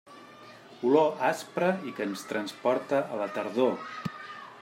Olor 0.91 1.19
aspra 1.27 1.67
i 1.89 1.93
que 1.99 2.07
ens 2.07 2.25
transporta 2.33 3.05
a 3.17 3.21
la 3.23 3.31
tardor. 3.39 3.79